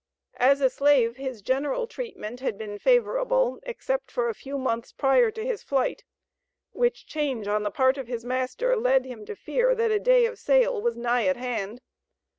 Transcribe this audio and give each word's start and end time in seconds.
As 0.39 0.61
a 0.61 0.69
slave, 0.71 1.17
his 1.17 1.43
general 1.43 1.85
treatment 1.85 2.39
had 2.39 2.57
been 2.57 2.79
favorable, 2.79 3.59
except 3.61 4.09
for 4.09 4.27
a 4.29 4.33
few 4.33 4.57
months 4.57 4.91
prior 4.91 5.29
to 5.29 5.45
his 5.45 5.61
flight, 5.61 6.05
which 6.71 7.05
change 7.05 7.47
on 7.47 7.61
the 7.61 7.69
part 7.69 7.99
of 7.99 8.07
his 8.07 8.25
master 8.25 8.75
led 8.75 9.05
him 9.05 9.27
to 9.27 9.35
fear 9.35 9.75
that 9.75 9.91
a 9.91 9.99
day 9.99 10.25
of 10.25 10.39
sale 10.39 10.81
was 10.81 10.97
nigh 10.97 11.27
at 11.27 11.37
hand. 11.37 11.81